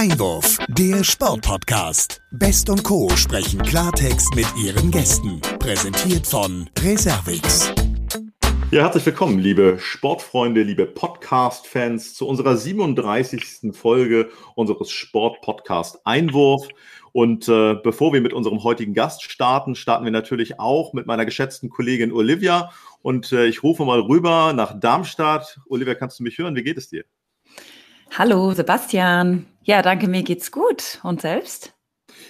[0.00, 2.22] Einwurf, der Sportpodcast.
[2.30, 3.10] Best und Co.
[3.16, 5.42] sprechen Klartext mit ihren Gästen.
[5.58, 7.70] Präsentiert von Reservix.
[8.70, 13.72] Ja, herzlich willkommen, liebe Sportfreunde, liebe Podcast-Fans, zu unserer 37.
[13.72, 16.66] Folge unseres Sport-Podcast Einwurf.
[17.12, 21.26] Und äh, bevor wir mit unserem heutigen Gast starten, starten wir natürlich auch mit meiner
[21.26, 22.70] geschätzten Kollegin Olivia.
[23.02, 25.60] Und äh, ich rufe mal rüber nach Darmstadt.
[25.68, 26.56] Olivia, kannst du mich hören?
[26.56, 27.04] Wie geht es dir?
[28.16, 29.44] Hallo, Sebastian.
[29.62, 31.00] Ja, danke, mir geht's gut.
[31.02, 31.74] Und selbst?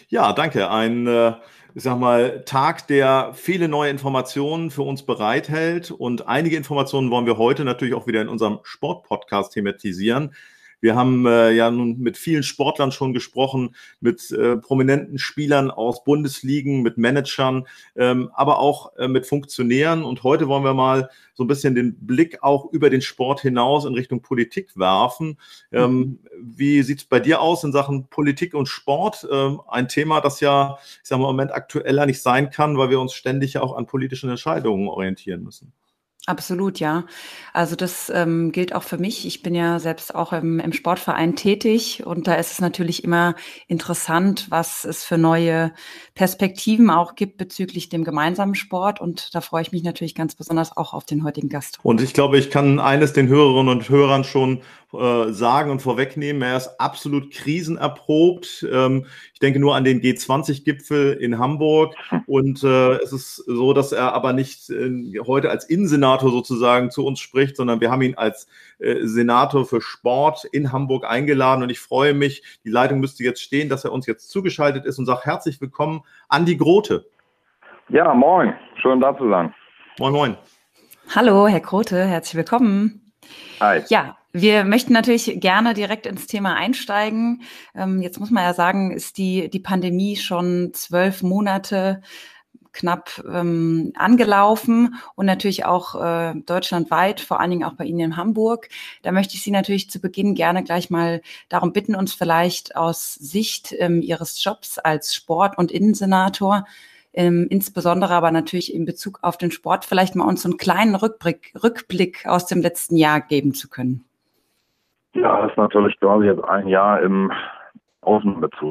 [0.09, 0.71] Ja, danke.
[0.71, 1.35] Ein, äh,
[1.75, 5.91] ich sag mal, Tag, der viele neue Informationen für uns bereithält.
[5.91, 10.35] Und einige Informationen wollen wir heute natürlich auch wieder in unserem Sportpodcast thematisieren.
[10.81, 16.05] Wir haben äh, ja nun mit vielen Sportlern schon gesprochen, mit äh, prominenten Spielern aus
[16.05, 17.67] Bundesligen, mit Managern,
[17.97, 20.05] ähm, aber auch äh, mit Funktionären.
[20.05, 23.85] Und heute wollen wir mal so ein bisschen den Blick auch über den Sport hinaus
[23.85, 25.39] in Richtung Politik werfen.
[25.73, 26.19] Ähm, mhm.
[26.43, 29.27] wie sieht es bei dir aus in Sachen Politik und Sport?
[29.31, 32.91] Ähm, ein Thema, das ja, ich sage mal, im Moment aktueller nicht sein kann, weil
[32.91, 35.73] wir uns ständig ja auch an politischen Entscheidungen orientieren müssen.
[36.31, 37.07] Absolut, ja.
[37.53, 39.27] Also das ähm, gilt auch für mich.
[39.27, 43.35] Ich bin ja selbst auch im, im Sportverein tätig und da ist es natürlich immer
[43.67, 45.73] interessant, was es für neue
[46.15, 50.77] Perspektiven auch gibt bezüglich dem gemeinsamen Sport und da freue ich mich natürlich ganz besonders
[50.77, 51.81] auch auf den heutigen Gast.
[51.83, 54.61] Und ich glaube, ich kann eines den Hörerinnen und Hörern schon
[54.93, 56.43] äh, sagen und vorwegnehmen.
[56.43, 58.67] Er ist absolut krisenerprobt.
[58.71, 61.95] Ähm, ich denke nur an den G20-Gipfel in Hamburg.
[62.27, 67.07] Und äh, es ist so, dass er aber nicht äh, heute als Innensenator sozusagen zu
[67.07, 71.63] uns spricht, sondern wir haben ihn als äh, Senator für Sport in Hamburg eingeladen.
[71.63, 74.99] Und ich freue mich, die Leitung müsste jetzt stehen, dass er uns jetzt zugeschaltet ist
[74.99, 77.07] und sagt herzlich willkommen, Andi Grote.
[77.89, 78.55] Ja, moin.
[78.83, 79.55] Schön da zu sein.
[79.99, 80.37] Moin, moin.
[81.15, 83.13] Hallo, Herr Grote, herzlich willkommen.
[83.61, 83.83] Hi.
[83.89, 87.43] Ja, wir möchten natürlich gerne direkt ins Thema einsteigen.
[87.75, 92.01] Ähm, jetzt muss man ja sagen, ist die, die Pandemie schon zwölf Monate
[92.73, 98.17] knapp ähm, angelaufen und natürlich auch äh, deutschlandweit, vor allen Dingen auch bei Ihnen in
[98.17, 98.69] Hamburg.
[99.03, 103.15] Da möchte ich Sie natürlich zu Beginn gerne gleich mal darum bitten, uns vielleicht aus
[103.15, 106.67] Sicht ähm, Ihres Jobs als Sport- und Innensenator,
[107.13, 110.95] ähm, insbesondere aber natürlich in Bezug auf den Sport, vielleicht mal uns so einen kleinen
[110.95, 114.05] Rückblick, Rückblick aus dem letzten Jahr geben zu können.
[115.15, 117.33] Ja, das ist natürlich quasi jetzt ein Jahr im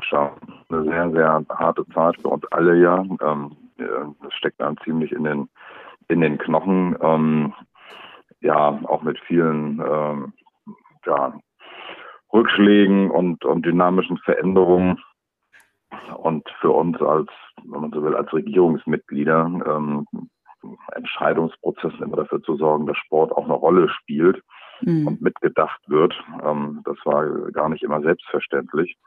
[0.02, 0.32] schauen.
[0.70, 3.04] Eine sehr, sehr harte Zeit für uns alle ja.
[3.22, 5.50] Ähm, das steckt dann ziemlich in den,
[6.08, 6.98] in den Knochen.
[7.02, 7.54] Ähm,
[8.42, 10.34] ja, auch mit vielen ähm,
[11.06, 11.34] ja,
[12.34, 15.00] Rückschlägen und, und dynamischen Veränderungen.
[16.18, 17.30] Und für uns als,
[17.64, 20.06] wenn man so will, als Regierungsmitglieder ähm,
[20.94, 24.42] Entscheidungsprozessen immer dafür zu sorgen, dass Sport auch eine Rolle spielt
[24.82, 25.08] mhm.
[25.08, 26.14] und mitgedacht wird.
[26.44, 28.98] Ähm, das war gar nicht immer selbstverständlich.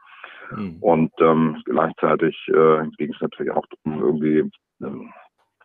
[0.51, 0.77] Mhm.
[0.81, 4.51] Und ähm, gleichzeitig äh, ging es natürlich auch darum, irgendwie
[4.81, 5.13] ähm,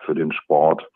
[0.01, 0.87] für den Sport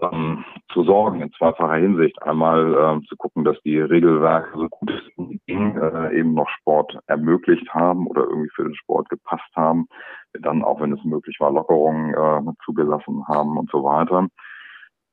[0.00, 2.20] ähm, zu sorgen, in zweifacher Hinsicht.
[2.22, 6.98] Einmal ähm, zu gucken, dass die Regelwerke so gut es ging, äh, eben noch Sport
[7.06, 9.86] ermöglicht haben oder irgendwie für den Sport gepasst haben.
[10.32, 14.28] Wir dann, auch wenn es möglich war, Lockerungen äh, zugelassen haben und so weiter.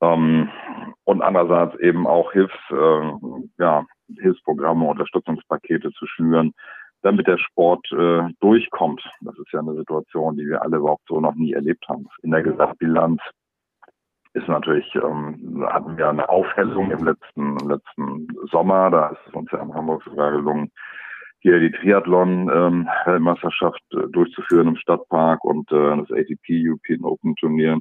[0.00, 0.50] Ähm,
[1.04, 3.12] und andererseits eben auch Hilfs, äh,
[3.58, 3.84] ja,
[4.18, 6.52] Hilfsprogramme, Unterstützungspakete zu schnüren,
[7.02, 9.02] damit der Sport äh, durchkommt.
[9.20, 12.06] Das ist ja eine Situation, die wir alle überhaupt so noch nie erlebt haben.
[12.22, 13.20] In der Gesamtbilanz
[14.32, 18.90] ist natürlich, ähm, hatten wir eine Aufhellung im letzten, im letzten Sommer.
[18.90, 20.72] Da ist es uns ja in Hamburg sogar gelungen,
[21.40, 27.78] hier die Triathlon-Weltmeisterschaft ähm, äh, durchzuführen im Stadtpark und äh, das ATP European Open Turnier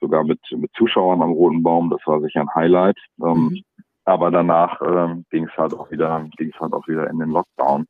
[0.00, 1.90] sogar mit, mit Zuschauern am Roten Baum.
[1.90, 2.98] Das war sicher ein Highlight.
[3.22, 3.64] Ähm, mhm.
[4.04, 7.30] Aber danach äh, ging es halt auch wieder, ging es halt auch wieder in den
[7.30, 7.86] Lockdown.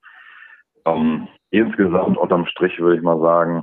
[0.84, 3.62] Ähm, insgesamt unterm Strich würde ich mal sagen,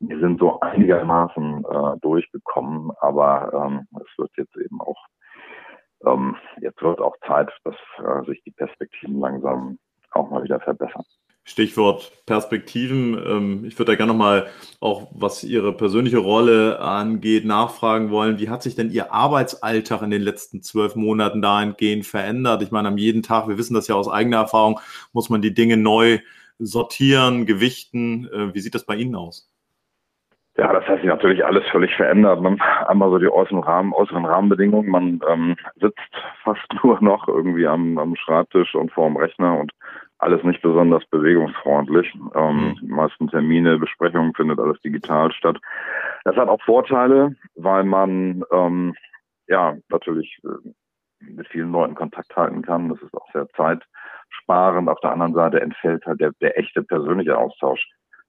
[0.00, 4.98] wir sind so einigermaßen äh, durchgekommen, aber ähm, es wird jetzt eben auch,
[6.06, 9.78] ähm, jetzt wird auch Zeit, dass äh, sich die Perspektiven langsam
[10.10, 11.04] auch mal wieder verbessern.
[11.44, 13.14] Stichwort Perspektiven.
[13.14, 14.46] Ähm, ich würde da gerne nochmal
[14.80, 18.38] auch, was Ihre persönliche Rolle angeht, nachfragen wollen.
[18.38, 22.62] Wie hat sich denn Ihr Arbeitsalltag in den letzten zwölf Monaten dahingehend verändert?
[22.62, 24.80] Ich meine, am jeden Tag, wir wissen das ja aus eigener Erfahrung,
[25.12, 26.18] muss man die Dinge neu
[26.58, 28.26] sortieren, gewichten.
[28.32, 29.50] Äh, wie sieht das bei Ihnen aus?
[30.56, 32.40] Ja, das hat sich natürlich alles völlig verändert.
[32.40, 34.88] Man, einmal so die äußeren, Rahmen, äußeren Rahmenbedingungen.
[34.88, 35.98] Man ähm, sitzt
[36.44, 39.72] fast nur noch irgendwie am, am Schreibtisch und vor dem Rechner und
[40.24, 42.12] alles nicht besonders bewegungsfreundlich.
[42.34, 42.88] Ähm, mhm.
[42.88, 45.58] meisten Termine, Besprechungen findet alles digital statt.
[46.24, 48.94] Das hat auch Vorteile, weil man ähm,
[49.46, 50.70] ja natürlich äh,
[51.20, 52.88] mit vielen Leuten Kontakt halten kann.
[52.88, 53.84] Das ist auch sehr zeitsparend
[54.42, 54.88] sparen.
[54.88, 57.86] Auf der anderen Seite entfällt halt der, der echte persönliche Austausch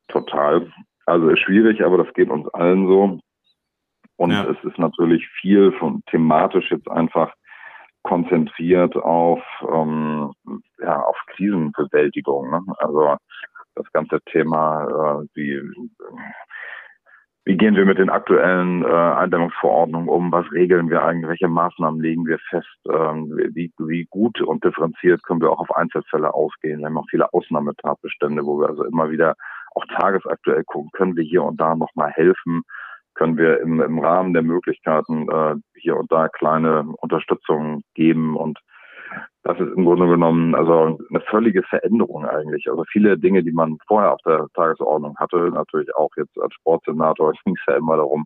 [0.08, 0.72] total.
[1.06, 3.20] Also ist schwierig, aber das geht uns allen so.
[4.18, 4.46] Und ja.
[4.46, 7.34] es ist natürlich viel von thematisch jetzt einfach
[8.06, 10.32] konzentriert auf, ähm,
[10.80, 12.52] ja, auf Krisenbewältigung.
[12.52, 12.62] Ne?
[12.78, 13.18] Also
[13.74, 15.60] das ganze Thema, äh, wie,
[17.46, 20.32] wie gehen wir mit den aktuellen äh, Eindämmungsverordnungen um?
[20.32, 21.30] Was regeln wir eigentlich?
[21.30, 22.78] Welche Maßnahmen legen wir fest?
[22.88, 26.80] Ähm, wie, wie gut und differenziert können wir auch auf Einzelfälle ausgehen?
[26.80, 29.36] Wir haben auch viele Ausnahmetatbestände, wo wir also immer wieder
[29.74, 32.62] auch tagesaktuell gucken, können wir hier und da nochmal helfen?
[33.16, 38.60] Können wir im, im Rahmen der Möglichkeiten äh, hier und da kleine Unterstützung geben und
[39.44, 42.68] das ist im Grunde genommen also eine völlige Veränderung eigentlich.
[42.68, 47.32] Also viele Dinge, die man vorher auf der Tagesordnung hatte, natürlich auch jetzt als Sportsenator,
[47.46, 48.26] ging es ja immer darum,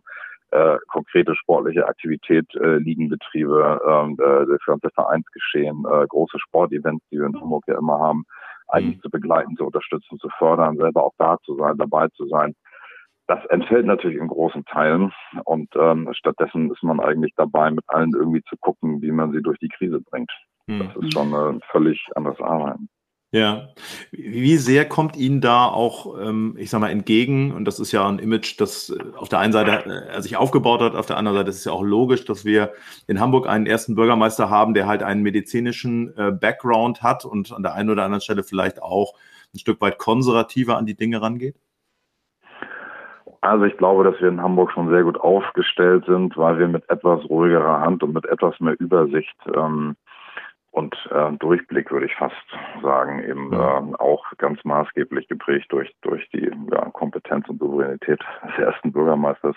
[0.52, 7.18] äh, konkrete sportliche Aktivität, äh, Ligenbetriebe, ähm, äh, das ganze Vereinsgeschehen, äh, große Sportevents, die
[7.18, 8.24] wir in Hamburg ja immer haben,
[8.68, 9.02] eigentlich mhm.
[9.02, 12.54] zu begleiten, zu unterstützen, zu fördern, selber auch da zu sein, dabei zu sein.
[13.30, 15.12] Das entfällt natürlich in großen Teilen
[15.44, 19.40] und ähm, stattdessen ist man eigentlich dabei, mit allen irgendwie zu gucken, wie man sie
[19.40, 20.32] durch die Krise bringt.
[20.66, 22.88] Das ist schon ein völlig anderes Arbeiten.
[23.32, 23.68] Ja,
[24.10, 27.52] wie sehr kommt Ihnen da auch, ähm, ich sag mal, entgegen?
[27.52, 30.80] Und das ist ja ein Image, das äh, auf der einen Seite äh, sich aufgebaut
[30.80, 32.72] hat, auf der anderen Seite ist es ja auch logisch, dass wir
[33.06, 37.62] in Hamburg einen ersten Bürgermeister haben, der halt einen medizinischen äh, Background hat und an
[37.62, 39.14] der einen oder anderen Stelle vielleicht auch
[39.54, 41.54] ein Stück weit konservativer an die Dinge rangeht?
[43.42, 46.88] Also ich glaube, dass wir in Hamburg schon sehr gut aufgestellt sind, weil wir mit
[46.90, 49.96] etwas ruhigerer Hand und mit etwas mehr Übersicht ähm,
[50.72, 52.36] und äh, Durchblick, würde ich fast
[52.82, 58.58] sagen, eben äh, auch ganz maßgeblich geprägt durch, durch die ja, Kompetenz und Souveränität des
[58.58, 59.56] ersten Bürgermeisters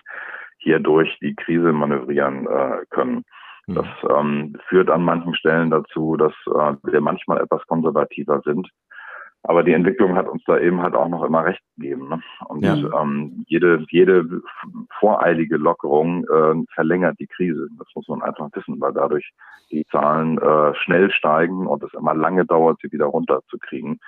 [0.58, 3.26] hier durch die Krise manövrieren äh, können.
[3.68, 8.68] Das ähm, führt an manchen Stellen dazu, dass äh, wir manchmal etwas konservativer sind
[9.44, 12.08] aber die Entwicklung hat uns da eben halt auch noch immer recht gegeben.
[12.08, 12.22] Ne?
[12.48, 12.76] Und ja.
[13.02, 14.26] ähm, jede, jede
[15.00, 17.68] voreilige Lockerung äh, verlängert die Krise.
[17.78, 19.30] Das muss man einfach wissen, weil dadurch
[19.70, 24.00] die Zahlen äh, schnell steigen und es immer lange dauert, sie wieder runterzukriegen.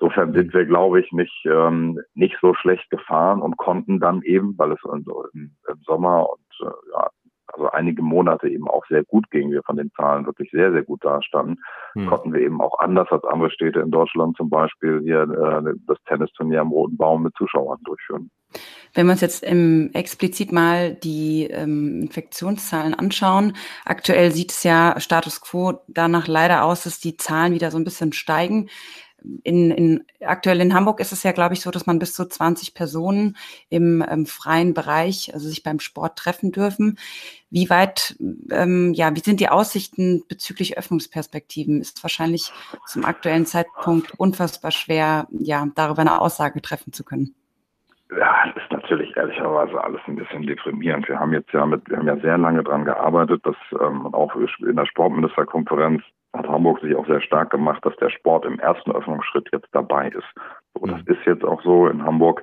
[0.00, 4.56] Insofern sind wir, glaube ich, nicht, ähm, nicht so schlecht gefahren und konnten dann eben,
[4.58, 5.04] weil es im,
[5.68, 7.08] im Sommer und äh, ja,
[7.52, 10.82] also einige Monate eben auch sehr gut ging, wir von den Zahlen wirklich sehr, sehr
[10.82, 11.60] gut dastanden,
[11.94, 12.06] hm.
[12.06, 15.98] konnten wir eben auch anders als andere Städte in Deutschland zum Beispiel hier äh, das
[16.06, 18.30] Tennisturnier am Roten Baum mit Zuschauern durchführen.
[18.94, 23.54] Wenn wir uns jetzt im, explizit mal die ähm, Infektionszahlen anschauen,
[23.86, 27.84] aktuell sieht es ja Status quo danach leider aus, dass die Zahlen wieder so ein
[27.84, 28.68] bisschen steigen
[29.42, 32.28] in, in, aktuell in Hamburg ist es ja, glaube ich, so, dass man bis zu
[32.28, 33.36] 20 Personen
[33.68, 36.98] im, im freien Bereich, also sich beim Sport treffen dürfen.
[37.50, 38.16] Wie weit,
[38.50, 41.80] ähm, ja, wie sind die Aussichten bezüglich Öffnungsperspektiven?
[41.80, 42.52] Ist wahrscheinlich
[42.86, 47.34] zum aktuellen Zeitpunkt unfassbar schwer, ja, darüber eine Aussage treffen zu können.
[48.18, 51.08] Ja, das ist natürlich ehrlicherweise alles ein bisschen deprimierend.
[51.08, 54.34] Wir haben jetzt ja mit, wir haben ja sehr lange dran gearbeitet, dass ähm, auch
[54.36, 56.02] in der Sportministerkonferenz
[56.34, 60.08] hat Hamburg sich auch sehr stark gemacht, dass der Sport im ersten Öffnungsschritt jetzt dabei
[60.08, 60.26] ist.
[60.74, 61.12] So, das mhm.
[61.12, 61.88] ist jetzt auch so.
[61.88, 62.42] In Hamburg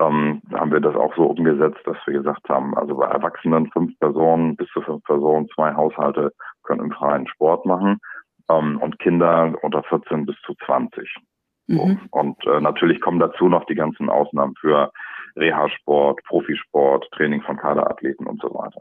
[0.00, 3.98] ähm, haben wir das auch so umgesetzt, dass wir gesagt haben, also bei Erwachsenen fünf
[4.00, 6.32] Personen, bis zu fünf Personen, zwei Haushalte
[6.64, 7.98] können im freien Sport machen
[8.50, 11.14] ähm, und Kinder unter 14 bis zu 20.
[11.68, 11.86] So.
[11.86, 12.00] Mhm.
[12.10, 14.90] Und äh, natürlich kommen dazu noch die ganzen Ausnahmen für
[15.36, 18.80] Reha-Sport, Profisport, Training von Kaderathleten und so weiter.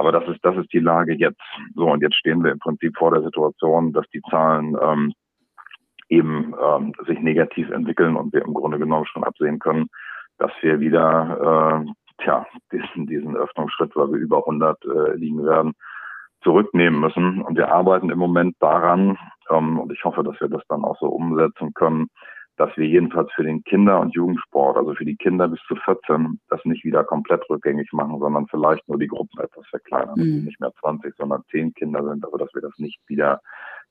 [0.00, 1.42] Aber das ist, das ist die Lage jetzt.
[1.74, 5.12] So, und jetzt stehen wir im Prinzip vor der Situation, dass die Zahlen ähm,
[6.08, 9.88] eben ähm, sich negativ entwickeln und wir im Grunde genommen schon absehen können,
[10.38, 15.74] dass wir wieder äh, tja, diesen, diesen Öffnungsschritt, weil wir über 100 äh, liegen werden,
[16.42, 17.42] zurücknehmen müssen.
[17.42, 19.18] Und wir arbeiten im Moment daran,
[19.50, 22.08] ähm, und ich hoffe, dass wir das dann auch so umsetzen können,
[22.60, 26.38] dass wir jedenfalls für den Kinder- und Jugendsport, also für die Kinder bis zu 14,
[26.50, 30.18] das nicht wieder komplett rückgängig machen, sondern vielleicht nur die Gruppen etwas verkleinern.
[30.18, 30.44] Mhm.
[30.44, 33.40] Nicht mehr 20, sondern 10 Kinder sind, aber dass wir das nicht wieder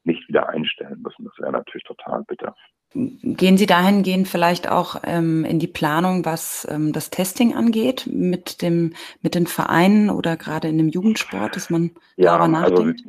[0.04, 1.26] nicht wieder einstellen müssen.
[1.26, 2.56] Das wäre natürlich total bitter.
[2.94, 8.62] Gehen Sie dahingehend vielleicht auch ähm, in die Planung, was ähm, das Testing angeht, mit
[8.62, 13.02] dem mit den Vereinen oder gerade in dem Jugendsport, dass man ja, darüber also nachdenkt?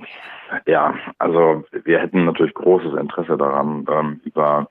[0.50, 4.68] Also, ja, also wir hätten natürlich großes Interesse daran, ähm, über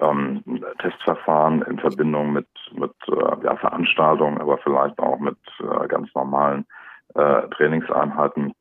[0.00, 0.42] ähm,
[0.78, 6.66] Testverfahren in Verbindung mit, mit äh, ja, Veranstaltungen, aber vielleicht auch mit äh, ganz normalen
[7.14, 8.52] äh, Trainingseinheiten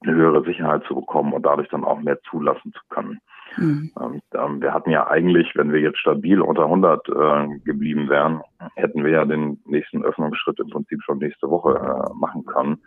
[0.00, 3.18] eine höhere Sicherheit zu bekommen und dadurch dann auch mehr zulassen zu können.
[3.56, 3.90] Mhm.
[4.34, 8.42] Ähm, wir hatten ja eigentlich, wenn wir jetzt stabil unter 100 äh, geblieben wären,
[8.76, 12.80] hätten wir ja den nächsten Öffnungsschritt im Prinzip schon nächste Woche äh, machen können.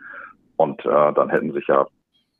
[0.56, 1.86] Und äh, dann hätten sich ja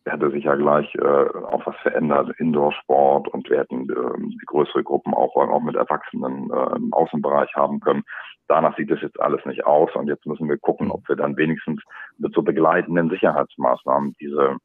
[0.07, 5.15] hätte sich ja gleich äh, auch was verändert, Indoor-Sport und wir hätten äh, größere Gruppen
[5.15, 8.03] auch, auch mit Erwachsenen äh, im Außenbereich haben können.
[8.49, 11.37] Danach sieht es jetzt alles nicht aus und jetzt müssen wir gucken, ob wir dann
[11.37, 11.81] wenigstens
[12.19, 14.57] mit so begleitenden Sicherheitsmaßnahmen diese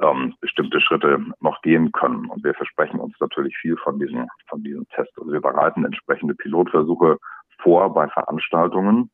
[0.00, 2.26] ähm, bestimmte Schritte noch gehen können.
[2.26, 5.16] Und wir versprechen uns natürlich viel von diesen, von diesen Tests.
[5.18, 7.18] Also wir bereiten entsprechende Pilotversuche
[7.62, 9.10] vor bei Veranstaltungen,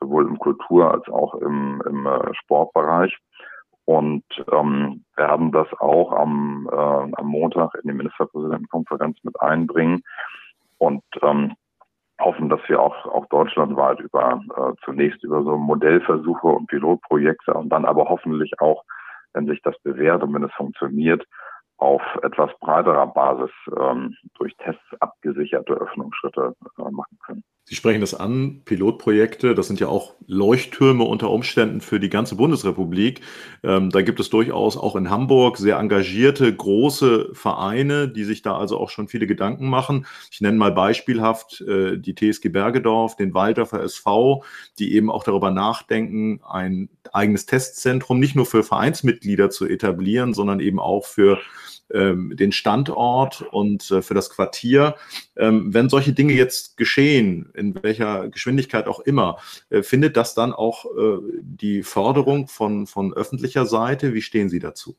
[0.00, 3.16] sowohl im Kultur- als auch im, im äh, Sportbereich.
[3.88, 10.02] Und ähm, werden das auch am, äh, am Montag in die Ministerpräsidentenkonferenz mit einbringen
[10.76, 11.54] und ähm,
[12.20, 17.70] hoffen, dass wir auch, auch deutschlandweit über äh, zunächst über so Modellversuche und Pilotprojekte und
[17.70, 18.84] dann aber hoffentlich auch,
[19.32, 21.24] wenn sich das bewährt und wenn es funktioniert,
[21.78, 27.42] auf etwas breiterer Basis ähm, durch Tests abgesicherte Öffnungsschritte äh, machen können.
[27.68, 32.34] Sie sprechen das an, Pilotprojekte, das sind ja auch Leuchttürme unter Umständen für die ganze
[32.34, 33.20] Bundesrepublik.
[33.62, 38.56] Ähm, da gibt es durchaus auch in Hamburg sehr engagierte große Vereine, die sich da
[38.56, 40.06] also auch schon viele Gedanken machen.
[40.30, 44.44] Ich nenne mal beispielhaft äh, die TSG Bergedorf, den Waldorfer SV,
[44.78, 50.60] die eben auch darüber nachdenken, ein eigenes Testzentrum nicht nur für Vereinsmitglieder zu etablieren, sondern
[50.60, 51.38] eben auch für
[51.92, 54.96] ähm, den Standort und äh, für das Quartier.
[55.36, 59.36] Ähm, wenn solche Dinge jetzt geschehen, in welcher Geschwindigkeit auch immer,
[59.70, 64.14] äh, findet das dann auch äh, die Förderung von, von öffentlicher Seite?
[64.14, 64.94] Wie stehen Sie dazu?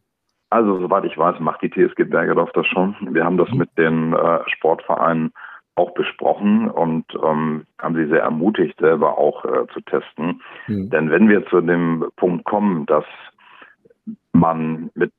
[0.52, 2.96] Also, soweit ich weiß, macht die TSG Bergedorf das schon.
[3.12, 3.58] Wir haben das mhm.
[3.58, 5.32] mit den äh, Sportvereinen
[5.76, 10.42] auch besprochen und ähm, haben sie sehr ermutigt, selber auch äh, zu testen.
[10.68, 10.90] Mhm.
[10.90, 13.06] Denn wenn wir zu dem Punkt kommen, dass
[14.34, 15.14] man mit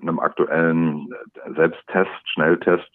[0.00, 1.08] einem aktuellen
[1.56, 2.90] Selbsttest, Schnelltest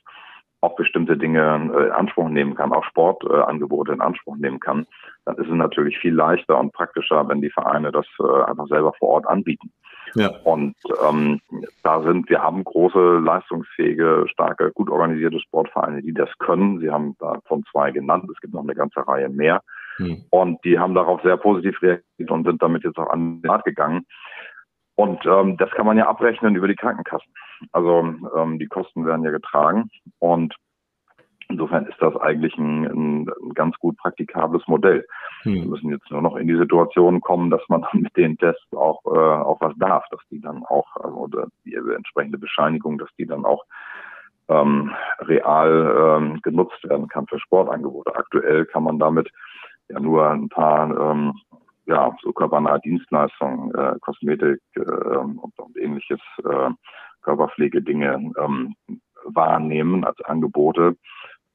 [0.61, 4.87] auch bestimmte Dinge äh, in Anspruch nehmen kann, auch Sportangebote in Anspruch nehmen kann,
[5.25, 8.93] dann ist es natürlich viel leichter und praktischer, wenn die Vereine das äh, einfach selber
[8.97, 9.71] vor Ort anbieten.
[10.15, 10.29] Ja.
[10.43, 10.75] Und
[11.07, 11.41] ähm,
[11.83, 16.79] da sind, wir haben große, leistungsfähige, starke, gut organisierte Sportvereine, die das können.
[16.79, 18.29] Sie haben davon zwei genannt.
[18.33, 19.61] Es gibt noch eine ganze Reihe mehr.
[19.97, 20.23] Hm.
[20.29, 23.65] Und die haben darauf sehr positiv reagiert und sind damit jetzt auch an den Rat
[23.65, 24.05] gegangen.
[24.95, 27.31] Und ähm, das kann man ja abrechnen über die Krankenkassen.
[27.71, 30.55] Also ähm, die Kosten werden ja getragen und
[31.49, 35.05] insofern ist das eigentlich ein, ein, ein ganz gut praktikables Modell.
[35.43, 35.53] Hm.
[35.53, 38.73] Wir müssen jetzt nur noch in die Situation kommen, dass man dann mit den Tests
[38.73, 41.29] auch, äh, auch was darf, dass die dann auch, also
[41.65, 43.63] die entsprechende Bescheinigung, dass die dann auch
[44.49, 48.15] ähm, real ähm, genutzt werden kann für Sportangebote.
[48.15, 49.29] Aktuell kann man damit
[49.89, 51.33] ja nur ein paar ähm,
[51.85, 56.69] ja, so körpernahe Dienstleistungen, äh, Kosmetik äh, und, und ähnliches, äh,
[57.27, 58.75] Körperpflegedinge ähm,
[59.25, 60.95] wahrnehmen als Angebote.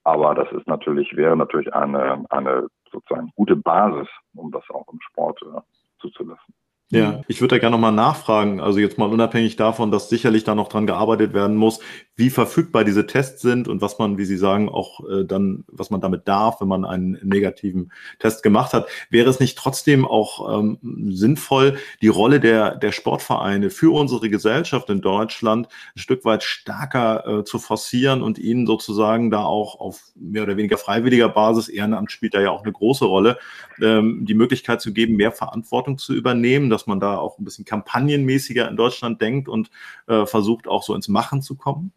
[0.05, 5.01] Aber das ist natürlich, wäre natürlich eine, eine sozusagen gute Basis, um das auch im
[5.01, 5.61] Sport äh,
[5.99, 6.55] zuzulassen.
[6.99, 10.55] Ja, ich würde da gerne nochmal nachfragen, also jetzt mal unabhängig davon, dass sicherlich da
[10.55, 11.81] noch dran gearbeitet werden muss,
[12.17, 15.89] wie verfügbar diese Tests sind und was man, wie Sie sagen, auch äh, dann, was
[15.89, 18.89] man damit darf, wenn man einen negativen Test gemacht hat.
[19.09, 20.79] Wäre es nicht trotzdem auch ähm,
[21.11, 27.27] sinnvoll, die Rolle der, der Sportvereine für unsere Gesellschaft in Deutschland ein Stück weit stärker
[27.27, 32.13] äh, zu forcieren und ihnen sozusagen da auch auf mehr oder weniger freiwilliger Basis, Ehrenamt
[32.13, 33.39] spielt da ja auch eine große Rolle,
[33.81, 37.65] ähm, die Möglichkeit zu geben, mehr Verantwortung zu übernehmen, dass man da auch ein bisschen
[37.65, 39.71] kampagnenmäßiger in Deutschland denkt und
[40.07, 41.93] äh, versucht auch so ins Machen zu kommen?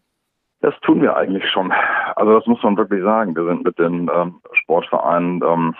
[0.61, 1.71] Das tun wir eigentlich schon.
[2.15, 3.35] Also das muss man wirklich sagen.
[3.35, 5.75] Wir sind mit den ähm, Sportvereinen ähm,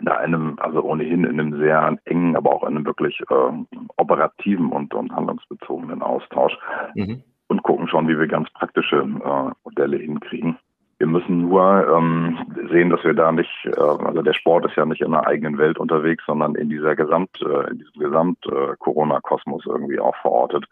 [0.00, 4.70] da einem, also ohnehin in einem sehr engen, aber auch in einem wirklich äh, operativen
[4.70, 6.56] und, und handlungsbezogenen Austausch
[6.94, 7.22] mhm.
[7.48, 10.58] und gucken schon, wie wir ganz praktische äh, Modelle hinkriegen.
[11.02, 12.38] Wir müssen nur ähm,
[12.70, 15.58] sehen, dass wir da nicht, äh, also der Sport ist ja nicht in einer eigenen
[15.58, 20.64] Welt unterwegs, sondern in dieser Gesamt, äh, in diesem Gesamt-Corona-Kosmos äh, irgendwie auch verortet.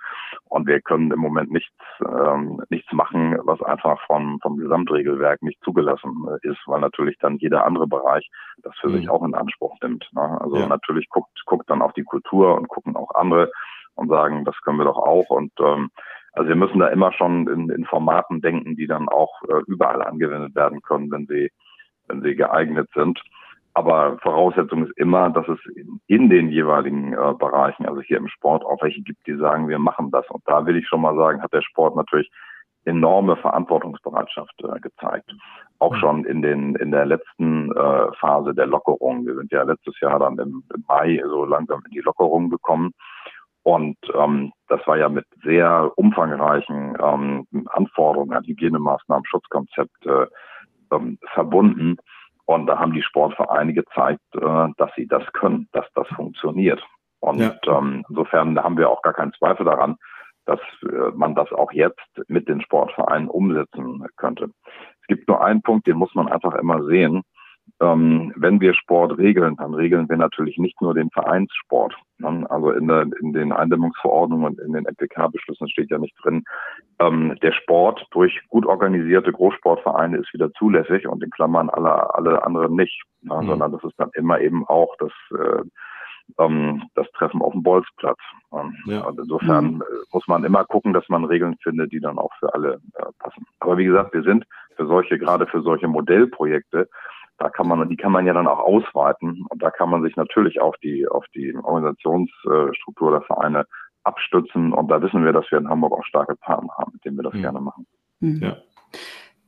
[0.44, 1.74] Und wir können im Moment nichts,
[2.06, 7.38] ähm, nichts machen, was einfach vom, vom Gesamtregelwerk nicht zugelassen äh, ist, weil natürlich dann
[7.38, 8.30] jeder andere Bereich
[8.62, 8.98] das für mhm.
[8.98, 10.08] sich auch in Anspruch nimmt.
[10.12, 10.38] Ne?
[10.40, 10.68] Also ja.
[10.68, 13.50] natürlich guckt, guckt dann auch die Kultur und gucken auch andere
[13.96, 15.28] und sagen, das können wir doch auch.
[15.28, 15.90] Und ähm,
[16.32, 20.02] also wir müssen da immer schon in, in Formaten denken, die dann auch äh, überall
[20.02, 21.50] angewendet werden können, wenn sie,
[22.08, 23.20] wenn sie geeignet sind.
[23.74, 28.28] Aber Voraussetzung ist immer, dass es in, in den jeweiligen äh, Bereichen, also hier im
[28.28, 30.28] Sport, auch welche gibt, die sagen, wir machen das.
[30.28, 32.30] Und da will ich schon mal sagen, hat der Sport natürlich
[32.84, 35.30] enorme Verantwortungsbereitschaft äh, gezeigt.
[35.78, 35.98] Auch mhm.
[35.98, 39.26] schon in den in der letzten äh, Phase der Lockerung.
[39.26, 42.92] Wir sind ja letztes Jahr dann im, im Mai so langsam in die Lockerung gekommen.
[43.70, 50.28] Und ähm, das war ja mit sehr umfangreichen ähm, Anforderungen an Hygienemaßnahmen, Schutzkonzepte
[50.90, 51.96] ähm, verbunden.
[52.46, 56.82] Und da haben die Sportvereine gezeigt, äh, dass sie das können, dass das funktioniert.
[57.20, 57.54] Und ja.
[57.68, 59.94] ähm, insofern haben wir auch gar keinen Zweifel daran,
[60.46, 64.50] dass äh, man das auch jetzt mit den Sportvereinen umsetzen könnte.
[65.00, 67.22] Es gibt nur einen Punkt, den muss man einfach immer sehen
[67.80, 71.94] ähm, wenn wir Sport regeln, dann regeln wir natürlich nicht nur den Vereinssport.
[72.18, 72.46] Ne?
[72.50, 76.44] Also in, der, in den Eindämmungsverordnungen und in den MPK-Beschlüssen steht ja nicht drin,
[76.98, 82.44] ähm, der Sport durch gut organisierte Großsportvereine ist wieder zulässig und in Klammern alle, alle
[82.44, 83.34] anderen nicht, ne?
[83.40, 83.46] mhm.
[83.46, 85.62] sondern das ist dann immer eben auch das, äh,
[86.38, 88.18] ähm, das Treffen auf dem Bolzplatz.
[88.84, 89.04] Ja.
[89.04, 89.82] Und insofern mhm.
[90.12, 93.46] muss man immer gucken, dass man Regeln findet, die dann auch für alle äh, passen.
[93.60, 94.44] Aber wie gesagt, wir sind
[94.76, 96.88] für solche, gerade für solche Modellprojekte,
[97.40, 100.14] da kann man, die kann man ja dann auch ausweiten und da kann man sich
[100.14, 103.64] natürlich auf die, auf die Organisationsstruktur der Vereine
[104.04, 107.16] abstützen und da wissen wir, dass wir in Hamburg auch starke Partner haben, mit denen
[107.16, 107.40] wir das mhm.
[107.40, 107.86] gerne machen.
[108.20, 108.40] Mhm.
[108.42, 108.56] Ja.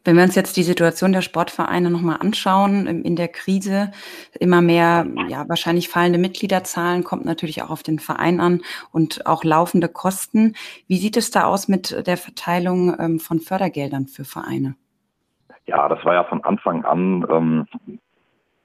[0.04, 3.92] Wenn wir uns jetzt die Situation der Sportvereine nochmal anschauen, in der Krise,
[4.40, 9.44] immer mehr, ja, wahrscheinlich fallende Mitgliederzahlen, kommt natürlich auch auf den Verein an und auch
[9.44, 10.56] laufende Kosten.
[10.88, 14.74] Wie sieht es da aus mit der Verteilung ähm, von Fördergeldern für Vereine?
[15.66, 17.66] Ja, das war ja von Anfang an ähm,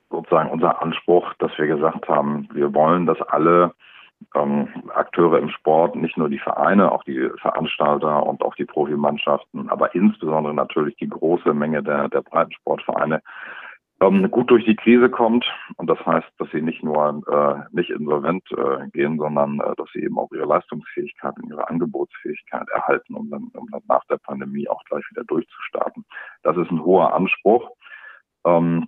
[0.10, 3.74] sozusagen unser Anspruch, dass wir gesagt haben, wir wollen, dass alle
[4.36, 9.70] ähm, Akteure im Sport, nicht nur die Vereine, auch die Veranstalter und auch die Profimannschaften,
[9.70, 13.22] aber insbesondere natürlich die große Menge der, der Breitensportvereine
[14.02, 15.46] ähm, gut durch die Krise kommt.
[15.78, 19.90] Und das heißt, dass sie nicht nur äh, nicht insolvent äh, gehen, sondern äh, dass
[19.94, 24.18] sie eben auch ihre Leistungsfähigkeit und ihre Angebotsfähigkeit erhalten, um dann, um dann nach der
[24.18, 26.06] Pandemie auch gleich wieder durchzustarten.
[26.44, 27.72] Das ist ein hoher Anspruch.
[28.46, 28.88] Ähm,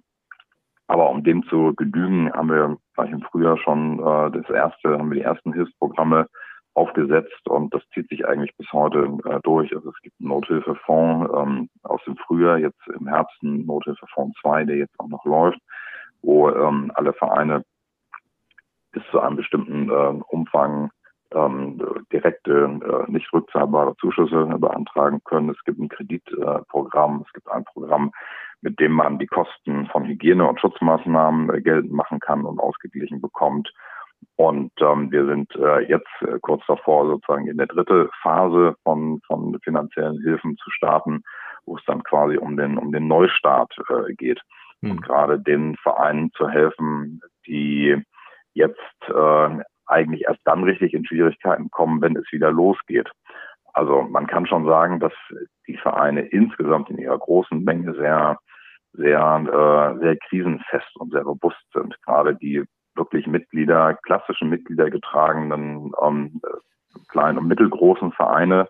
[0.88, 5.12] aber um dem zu genügen, haben wir gleich im Frühjahr schon äh, das erste, haben
[5.12, 6.28] wir die ersten Hilfsprogramme
[6.74, 9.76] aufgesetzt und das zieht sich eigentlich bis heute äh, durch.
[9.76, 14.66] Also es gibt einen Nothilfefonds ähm, aus dem Frühjahr, jetzt im Herbst ein Nothilfefonds 2,
[14.66, 15.60] der jetzt auch noch läuft,
[16.22, 17.64] wo ähm, alle Vereine
[18.92, 20.90] bis zu einem bestimmten äh, Umfang
[21.32, 21.80] ähm,
[22.12, 25.50] direkte, äh, nicht rückzahlbare Zuschüsse beantragen können.
[25.50, 28.12] Es gibt ein Kreditprogramm, es gibt ein Programm,
[28.62, 33.22] mit dem man die Kosten von Hygiene- und Schutzmaßnahmen äh, geltend machen kann und ausgeglichen
[33.22, 33.72] bekommt.
[34.36, 39.20] Und ähm, wir sind äh, jetzt äh, kurz davor, sozusagen in der dritte Phase von,
[39.28, 41.24] von finanziellen Hilfen zu starten,
[41.66, 44.42] wo es dann quasi um den, um den Neustart äh, geht.
[44.82, 44.92] Mhm.
[44.92, 48.02] Und gerade den Vereinen zu helfen, die
[48.54, 48.80] jetzt
[49.10, 53.10] äh, eigentlich erst dann richtig in Schwierigkeiten kommen, wenn es wieder losgeht.
[53.74, 55.14] Also man kann schon sagen, dass
[55.68, 58.38] die Vereine insgesamt in ihrer großen Menge sehr,
[58.94, 61.96] sehr, äh, sehr krisenfest und sehr robust sind.
[62.04, 62.64] Gerade die
[63.00, 66.40] wirklich Mitglieder, klassischen Mitglieder getragenen ähm,
[67.10, 68.68] kleinen und mittelgroßen Vereine,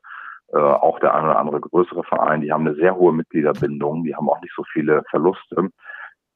[0.53, 4.15] äh, auch der eine oder andere größere Verein, die haben eine sehr hohe Mitgliederbindung, die
[4.15, 5.69] haben auch nicht so viele Verluste.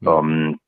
[0.06, 0.60] Ähm,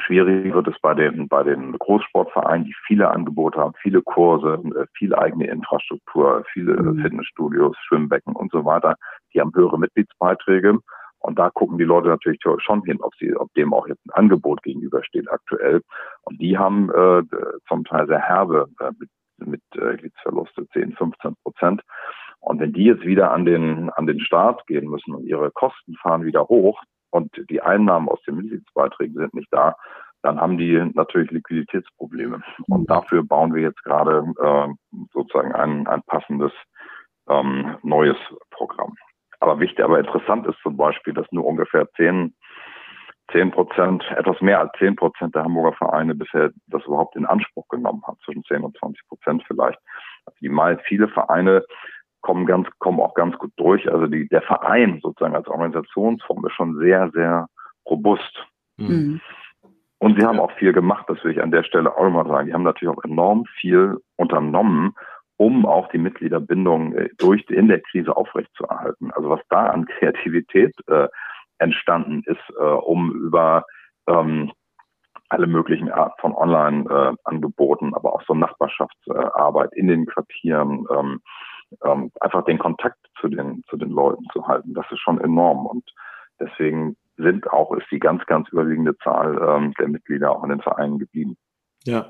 [0.00, 4.86] schwierig wird es bei den, bei den Großsportvereinen, die viele Angebote haben, viele Kurse, äh,
[4.96, 7.02] viel eigene Infrastruktur, viele mhm.
[7.02, 8.96] Fitnessstudios, Schwimmbecken und so weiter.
[9.32, 10.78] Die haben höhere Mitgliedsbeiträge
[11.20, 14.12] und da gucken die Leute natürlich schon hin, ob sie, ob dem auch jetzt ein
[14.12, 15.82] Angebot gegenübersteht aktuell.
[16.22, 17.22] Und die haben äh,
[17.68, 21.82] zum Teil sehr herbe äh, mit, mit äh, Mitgliedsverluste, 10, 15 Prozent.
[22.40, 25.96] Und wenn die jetzt wieder an den, an den Start gehen müssen und ihre Kosten
[25.96, 29.74] fahren wieder hoch und die Einnahmen aus den Mitgliedsbeiträgen sind nicht da,
[30.22, 32.42] dann haben die natürlich Liquiditätsprobleme.
[32.68, 36.52] Und dafür bauen wir jetzt gerade äh, sozusagen ein, ein passendes
[37.28, 38.16] ähm, neues
[38.50, 38.94] Programm.
[39.40, 42.34] Aber wichtig, aber interessant ist zum Beispiel, dass nur ungefähr zehn,
[43.30, 47.68] zehn Prozent, etwas mehr als zehn Prozent der Hamburger Vereine bisher das überhaupt in Anspruch
[47.68, 49.78] genommen haben, zwischen zehn und zwanzig Prozent vielleicht.
[50.26, 51.64] Also die mal viele Vereine
[52.20, 53.90] kommen ganz, kommen auch ganz gut durch.
[53.90, 57.46] Also die, der Verein sozusagen als Organisationsform ist schon sehr, sehr
[57.88, 58.44] robust.
[58.76, 59.20] Mhm.
[59.98, 62.46] Und sie haben auch viel gemacht, das will ich an der Stelle auch immer sagen.
[62.46, 64.94] Die haben natürlich auch enorm viel unternommen,
[65.38, 69.10] um auch die Mitgliederbindung äh, durch in der Krise aufrechtzuerhalten.
[69.12, 71.08] Also was da an Kreativität äh,
[71.58, 73.64] entstanden ist, äh, um über
[74.06, 74.52] ähm,
[75.30, 81.20] alle möglichen Arten von Online-Angeboten, äh, aber auch so Nachbarschaftsarbeit in den Quartieren, ähm,
[81.84, 84.74] ähm, einfach den Kontakt zu den zu den Leuten zu halten.
[84.74, 85.84] Das ist schon enorm und
[86.40, 90.62] deswegen sind auch ist die ganz ganz überwiegende Zahl ähm, der Mitglieder auch in den
[90.62, 91.36] Vereinen geblieben.
[91.84, 92.06] Ja,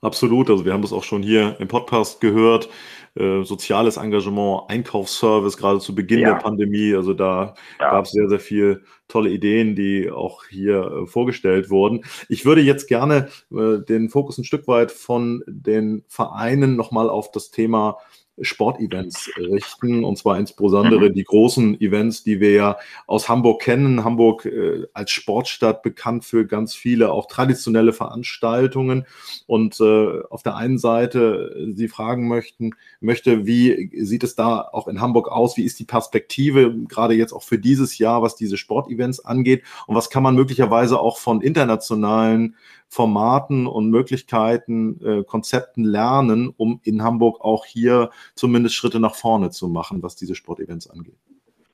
[0.00, 0.50] absolut.
[0.50, 2.68] Also wir haben das auch schon hier im Podcast gehört.
[3.16, 6.34] Äh, soziales Engagement, Einkaufsservice, gerade zu Beginn ja.
[6.34, 6.94] der Pandemie.
[6.94, 7.90] Also da ja.
[7.90, 12.04] gab es sehr, sehr viele tolle Ideen, die auch hier äh, vorgestellt wurden.
[12.28, 17.30] Ich würde jetzt gerne äh, den Fokus ein Stück weit von den Vereinen nochmal auf
[17.30, 17.96] das Thema
[18.40, 20.04] Sportevents richten.
[20.04, 21.14] Und zwar insbesondere mhm.
[21.14, 24.04] die großen Events, die wir ja aus Hamburg kennen.
[24.04, 29.06] Hamburg äh, als Sportstadt bekannt für ganz viele auch traditionelle Veranstaltungen.
[29.46, 34.60] Und äh, auf der einen Seite äh, Sie fragen möchten, möchte, wie sieht es da
[34.60, 35.56] auch in Hamburg aus?
[35.56, 39.62] Wie ist die Perspektive gerade jetzt auch für dieses Jahr, was diese Sportevents angeht?
[39.86, 42.56] Und was kann man möglicherweise auch von internationalen
[42.88, 49.50] Formaten und Möglichkeiten, äh, Konzepten lernen, um in Hamburg auch hier zumindest Schritte nach vorne
[49.50, 51.18] zu machen, was diese Sportevents angeht?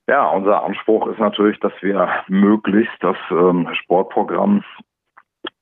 [0.09, 4.65] Ja, unser Anspruch ist natürlich, dass wir möglichst das ähm, Sportprogramm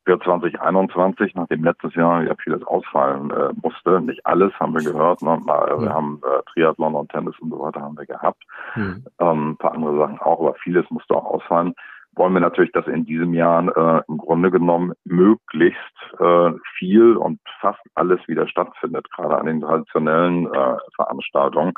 [0.07, 5.21] für 2021, nachdem letztes Jahr ja vieles ausfallen äh, musste, nicht alles haben wir gehört,
[5.23, 5.39] ne?
[5.45, 5.89] wir mhm.
[5.91, 8.43] haben äh, Triathlon und Tennis und so weiter haben wir gehabt,
[8.75, 9.05] mhm.
[9.19, 11.75] ähm, ein paar andere Sachen auch, aber vieles musste auch ausfallen
[12.17, 15.79] wollen wir natürlich, dass in diesem Jahr äh, im Grunde genommen möglichst
[16.19, 21.73] äh, viel und fast alles wieder stattfindet, gerade an den traditionellen äh, Veranstaltungen.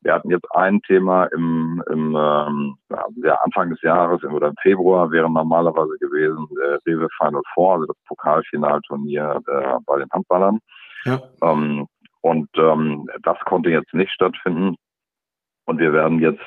[0.00, 2.76] Wir hatten jetzt ein Thema im, im ähm,
[3.22, 7.86] ja, Anfang des Jahres oder im Februar wäre normalerweise gewesen äh, Rewe Final Four, also
[7.86, 10.60] das Pokalfinalturnier äh, bei den Handballern.
[11.04, 11.20] Ja.
[11.42, 11.86] Ähm,
[12.20, 14.76] und ähm, das konnte jetzt nicht stattfinden.
[15.66, 16.42] Und wir werden jetzt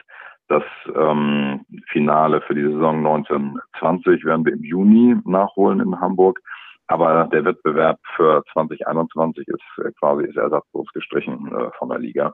[0.51, 6.39] das ähm, Finale für die Saison 1920 werden wir im Juni nachholen in Hamburg.
[6.87, 12.33] Aber der Wettbewerb für 2021 ist äh, quasi ist ersatzlos gestrichen äh, von der Liga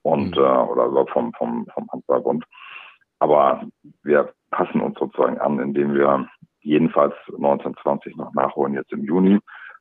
[0.00, 0.42] und mhm.
[0.42, 2.44] äh, oder vom, vom, vom Handballbund.
[3.18, 3.62] Aber
[4.02, 6.26] wir passen uns sozusagen an, indem wir
[6.62, 9.38] jedenfalls 1920 noch nachholen jetzt im Juni.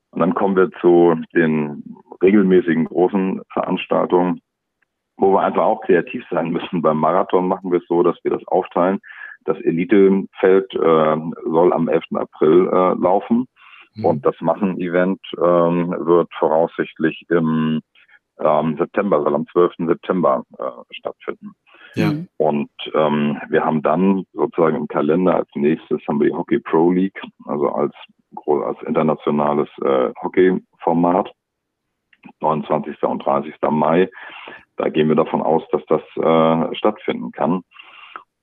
[0.10, 1.84] Und dann kommen wir zu den
[2.22, 4.42] regelmäßigen großen Veranstaltungen
[5.22, 6.82] wo wir einfach auch kreativ sein müssen.
[6.82, 9.00] Beim Marathon machen wir es so, dass wir das aufteilen.
[9.46, 12.04] Das Elitefeld äh, soll am 11.
[12.16, 13.46] April äh, laufen
[13.96, 14.06] mhm.
[14.06, 17.82] und das Machen-Event ähm, wird voraussichtlich im
[18.40, 19.74] ähm, September, soll am 12.
[19.88, 21.52] September äh, stattfinden.
[21.94, 22.14] Ja.
[22.38, 26.92] Und ähm, wir haben dann sozusagen im Kalender als nächstes haben wir die Hockey Pro
[26.92, 27.94] League, also als,
[28.48, 31.32] als internationales äh, Hockey-Format.
[32.40, 33.02] 29.
[33.04, 33.54] und 30.
[33.70, 34.10] Mai.
[34.78, 37.62] Da gehen wir davon aus, dass das äh, stattfinden kann.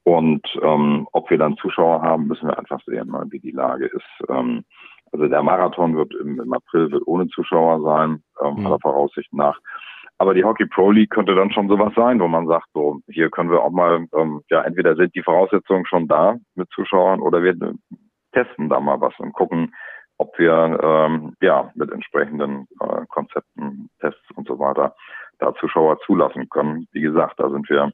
[0.04, 3.86] Und ähm, ob wir dann Zuschauer haben, müssen wir einfach sehen, mal, wie die Lage
[3.86, 4.28] ist.
[4.30, 4.64] Ähm,
[5.12, 8.66] also der Marathon wird im, im April wird ohne Zuschauer sein, ähm, mhm.
[8.66, 9.58] aller Voraussicht nach.
[10.16, 13.30] Aber die Hockey Pro League könnte dann schon sowas sein, wo man sagt, so hier
[13.30, 17.42] können wir auch mal, ähm, ja entweder sind die Voraussetzungen schon da mit Zuschauern oder
[17.42, 17.54] wir
[18.32, 19.74] testen da mal was und gucken,
[20.16, 24.94] ob wir ähm, ja mit entsprechenden äh, Konzepten, Tests und so weiter
[25.38, 26.86] da Zuschauer zulassen können.
[26.92, 27.92] Wie gesagt, da sind wir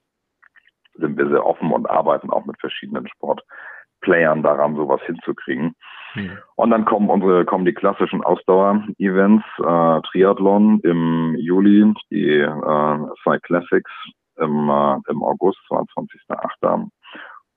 [0.96, 5.74] sind wir sehr offen und arbeiten auch mit verschiedenen Sportplayern daran, sowas hinzukriegen.
[6.14, 6.38] Mhm.
[6.54, 13.42] Und dann kommen unsere kommen die klassischen Ausdauer-Events, äh, Triathlon im Juli, die äh, Cyclassics
[13.42, 13.90] Classics
[14.36, 16.88] im, äh, im August, 22.08.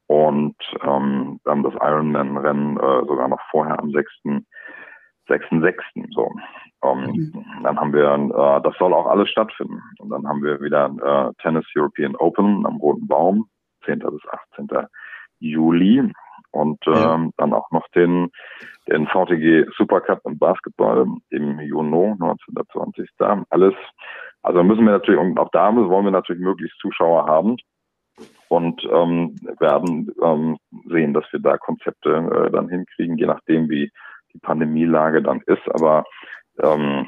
[0.07, 4.09] Und ähm, dann das Ironman-Rennen äh, sogar noch vorher am 6.
[5.27, 6.13] 6.6.
[6.13, 6.31] So.
[6.83, 7.63] Ähm, mhm.
[7.63, 9.81] Dann haben wir, äh, das soll auch alles stattfinden.
[9.99, 13.49] Und dann haben wir wieder äh, Tennis European Open am Roten Baum,
[13.85, 13.99] 10.
[13.99, 14.21] bis
[14.53, 14.67] 18.
[15.39, 16.11] Juli.
[16.51, 17.15] Und ja.
[17.15, 18.31] ähm, dann auch noch den,
[18.87, 23.09] den VTG Supercup im Basketball im Juni, 1920.
[23.49, 23.73] Alles.
[24.43, 27.57] Also müssen wir natürlich, und auch da wollen wir natürlich möglichst Zuschauer haben
[28.47, 30.57] und ähm, werden ähm,
[30.89, 33.91] sehen, dass wir da Konzepte äh, dann hinkriegen, je nachdem, wie
[34.37, 35.67] die Pandemielage dann ist.
[35.73, 36.05] Aber
[36.61, 37.07] ähm,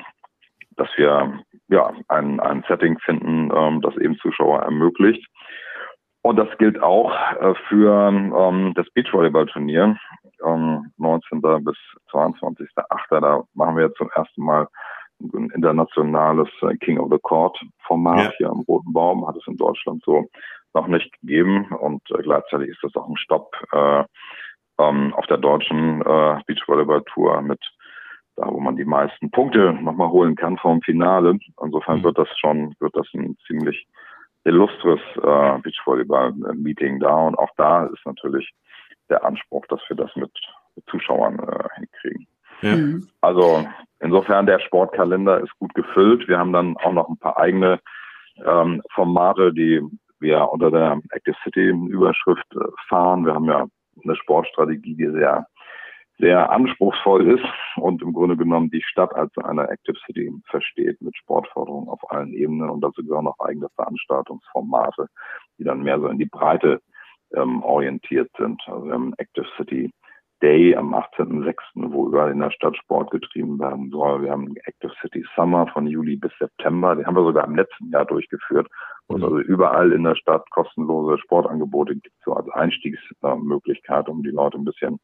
[0.75, 5.25] dass wir ja ein, ein Setting finden, ähm, das eben Zuschauer ermöglicht.
[6.21, 9.97] Und das gilt auch äh, für ähm, das Beachvolleyball-Turnier,
[10.45, 11.41] ähm, 19.
[11.63, 11.77] bis
[12.11, 12.65] 22.8.
[13.09, 14.67] Da machen wir jetzt zum ersten Mal
[15.21, 18.31] ein internationales äh, King of the Court Format ja.
[18.37, 19.27] hier am Roten Baum.
[19.27, 20.25] Hat es in Deutschland so
[20.73, 24.03] noch nicht gegeben und äh, gleichzeitig ist das auch ein Stopp äh,
[24.79, 27.59] ähm, auf der deutschen äh, Beachvolleyball Tour mit
[28.39, 31.37] da, wo man die meisten Punkte nochmal holen kann vom Finale.
[31.61, 32.03] Insofern mhm.
[32.03, 33.85] wird das schon, wird das ein ziemlich
[34.45, 37.15] illustres äh, Beachvolleyball-Meeting da.
[37.15, 38.49] Und auch da ist natürlich
[39.09, 40.31] der Anspruch, dass wir das mit,
[40.75, 42.27] mit Zuschauern äh, hinkriegen.
[42.61, 42.75] Ja.
[42.75, 43.07] Mhm.
[43.21, 43.67] Also
[43.99, 46.27] insofern der Sportkalender ist gut gefüllt.
[46.27, 47.79] Wir haben dann auch noch ein paar eigene
[48.45, 49.81] ähm, Formate, die
[50.19, 53.25] wir unter der Active City Überschrift äh, fahren.
[53.25, 53.65] Wir haben ja
[54.03, 55.47] eine Sportstrategie, die sehr
[56.19, 57.45] sehr anspruchsvoll ist
[57.77, 62.33] und im Grunde genommen die Stadt als eine Active City versteht mit Sportförderung auf allen
[62.33, 65.07] Ebenen und dazu gehören auch eigene Veranstaltungsformate,
[65.57, 66.81] die dann mehr so in die Breite
[67.33, 68.61] ähm, orientiert sind.
[68.67, 69.91] Also wir haben Active City
[70.41, 74.23] Day am 18.06., wo überall in der Stadt Sport getrieben werden soll.
[74.23, 76.95] Wir haben Active City Summer von Juli bis September.
[76.95, 78.67] Den haben wir sogar im letzten Jahr durchgeführt.
[79.07, 79.25] Wo es mhm.
[79.25, 84.65] also überall in der Stadt kostenlose Sportangebote gibt, so als Einstiegsmöglichkeit, um die Leute ein
[84.65, 84.99] bisschen,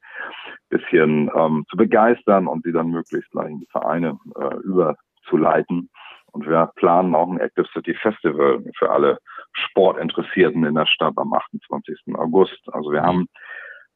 [0.70, 5.90] bisschen ähm, zu begeistern und sie dann möglichst gleich in die Vereine äh, überzuleiten.
[6.32, 9.20] Und wir planen auch ein Active City Festival für alle
[9.54, 11.98] Sportinteressierten in der Stadt am 28.
[12.16, 12.62] August.
[12.74, 13.28] Also wir haben,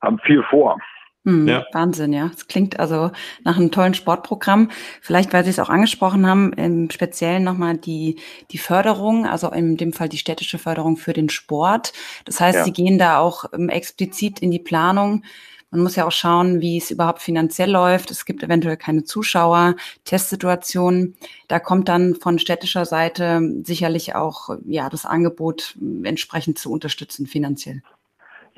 [0.01, 0.77] haben viel vor.
[1.25, 1.65] Hm, ja.
[1.73, 2.31] Wahnsinn, ja.
[2.33, 3.11] Es klingt also
[3.43, 4.71] nach einem tollen Sportprogramm.
[5.01, 8.19] Vielleicht, weil Sie es auch angesprochen haben, im Speziellen nochmal die,
[8.51, 11.93] die Förderung, also in dem Fall die städtische Förderung für den Sport.
[12.25, 12.63] Das heißt, ja.
[12.63, 15.23] Sie gehen da auch ähm, explizit in die Planung
[15.71, 18.09] man muss ja auch schauen, wie es überhaupt finanziell läuft.
[18.09, 21.15] Es gibt eventuell keine Zuschauer, Testsituationen.
[21.47, 27.83] Da kommt dann von städtischer Seite sicherlich auch ja das Angebot entsprechend zu unterstützen finanziell.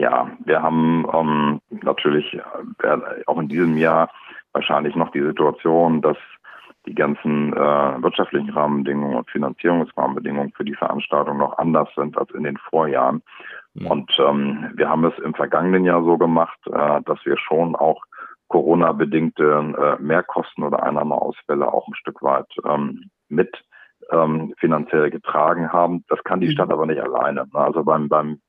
[0.01, 4.09] Ja, wir haben ähm, natürlich äh, auch in diesem Jahr
[4.51, 6.17] wahrscheinlich noch die Situation, dass
[6.87, 12.45] die ganzen äh, wirtschaftlichen Rahmenbedingungen und Finanzierungsrahmenbedingungen für die Veranstaltung noch anders sind als in
[12.45, 13.21] den Vorjahren.
[13.75, 13.85] Mhm.
[13.85, 18.01] Und ähm, wir haben es im vergangenen Jahr so gemacht, äh, dass wir schon auch
[18.47, 23.55] Corona-bedingte äh, Mehrkosten oder Einnahmeausfälle auch ein Stück weit ähm, mit
[24.09, 26.03] ähm, finanziell getragen haben.
[26.09, 26.53] Das kann die mhm.
[26.53, 27.45] Stadt aber nicht alleine.
[27.53, 27.59] Ne?
[27.59, 28.41] Also beim, beim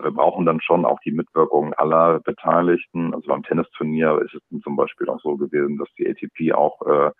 [0.00, 3.14] wir brauchen dann schon auch die Mitwirkung aller Beteiligten.
[3.14, 7.10] Also beim Tennisturnier ist es zum Beispiel auch so gewesen, dass die ATP auch äh,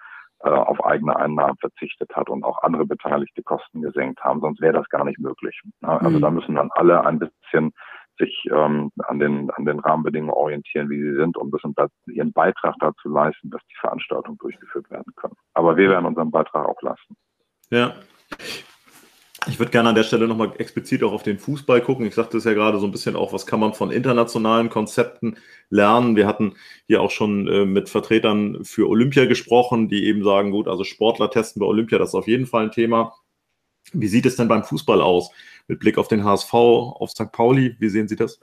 [0.41, 4.75] äh, auf eigene Einnahmen verzichtet hat und auch andere beteiligte Kosten gesenkt haben, sonst wäre
[4.75, 5.59] das gar nicht möglich.
[5.81, 6.21] Also mhm.
[6.21, 7.73] da müssen dann alle ein bisschen
[8.19, 11.75] sich ähm, an den an den Rahmenbedingungen orientieren, wie sie sind, um müssen
[12.07, 15.35] ihren Beitrag dazu leisten, dass die Veranstaltungen durchgeführt werden können.
[15.55, 17.17] Aber wir werden unseren Beitrag auch leisten.
[17.71, 17.95] Ja.
[19.47, 22.07] Ich würde gerne an der Stelle nochmal explizit auch auf den Fußball gucken.
[22.07, 25.37] Ich sagte es ja gerade so ein bisschen auch, was kann man von internationalen Konzepten
[25.69, 26.17] lernen.
[26.17, 26.55] Wir hatten
[26.87, 31.31] hier auch schon äh, mit Vertretern für Olympia gesprochen, die eben sagen, gut, also Sportler
[31.31, 33.15] testen bei Olympia, das ist auf jeden Fall ein Thema.
[33.93, 35.31] Wie sieht es denn beim Fußball aus?
[35.69, 37.31] Mit Blick auf den HSV, auf St.
[37.33, 38.41] Pauli, wie sehen Sie das?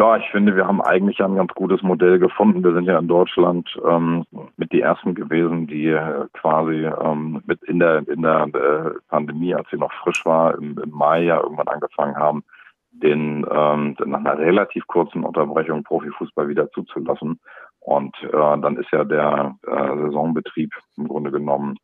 [0.00, 2.64] Ja, ich finde, wir haben eigentlich ein ganz gutes Modell gefunden.
[2.64, 4.24] Wir sind ja in Deutschland ähm,
[4.56, 9.54] mit die ersten gewesen, die äh, quasi ähm, mit in der in der äh, Pandemie,
[9.54, 12.44] als sie noch frisch war, im, im Mai ja irgendwann angefangen haben,
[12.92, 17.38] den ähm, nach einer relativ kurzen Unterbrechung Profifußball wieder zuzulassen.
[17.80, 21.76] Und äh, dann ist ja der äh, Saisonbetrieb im Grunde genommen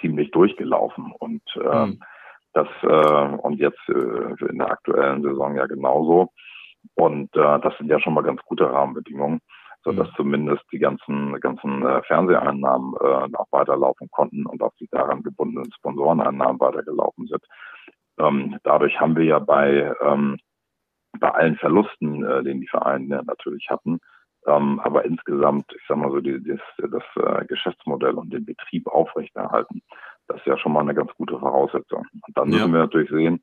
[0.00, 2.00] ziemlich durchgelaufen und äh, mhm.
[2.54, 6.30] das äh, und jetzt äh, in der aktuellen Saison ja genauso.
[6.94, 9.40] Und äh, das sind ja schon mal ganz gute Rahmenbedingungen,
[9.84, 10.14] so dass mhm.
[10.16, 15.72] zumindest die ganzen ganzen äh, Fernseheinnahmen äh, auch weiterlaufen konnten und auch die daran gebundenen
[15.72, 17.44] Sponsoreneinnahmen weitergelaufen sind.
[18.18, 20.38] Ähm, dadurch haben wir ja bei ähm,
[21.18, 23.98] bei allen Verlusten, äh, den die Vereine natürlich hatten,
[24.46, 28.86] ähm, aber insgesamt, ich sag mal so, die, das, das äh, Geschäftsmodell und den Betrieb
[28.86, 29.82] aufrechterhalten.
[30.28, 32.06] Das ist ja schon mal eine ganz gute Voraussetzung.
[32.26, 32.72] Und dann müssen ja.
[32.72, 33.42] wir natürlich sehen,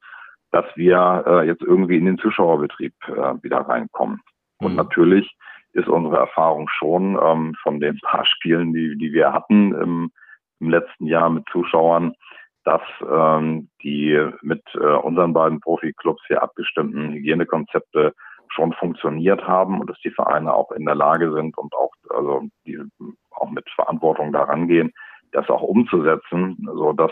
[0.58, 4.22] dass wir äh, jetzt irgendwie in den Zuschauerbetrieb äh, wieder reinkommen.
[4.58, 4.78] Und mhm.
[4.78, 5.32] natürlich
[5.74, 10.12] ist unsere Erfahrung schon ähm, von den paar Spielen, die, die wir hatten im,
[10.60, 12.16] im letzten Jahr mit Zuschauern,
[12.64, 18.16] dass ähm, die mit äh, unseren beiden Profiklubs hier abgestimmten Hygienekonzepte
[18.50, 22.48] schon funktioniert haben und dass die Vereine auch in der Lage sind und auch also
[22.66, 22.80] die
[23.30, 24.92] auch mit Verantwortung daran gehen,
[25.34, 27.12] das auch umzusetzen, so dass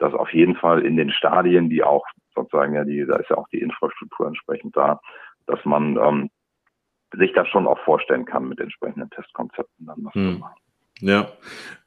[0.00, 3.36] das auf jeden Fall in den Stadien, die auch sozusagen ja die, da ist ja
[3.36, 5.00] auch die Infrastruktur entsprechend da,
[5.46, 6.30] dass man ähm,
[7.12, 10.34] sich das schon auch vorstellen kann mit entsprechenden Testkonzepten dann was hm.
[10.34, 10.62] zu machen.
[11.00, 11.32] Ja,